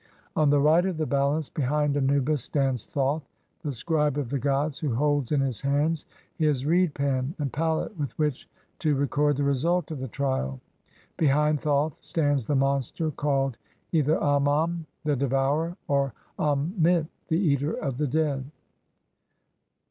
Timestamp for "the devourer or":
15.03-16.15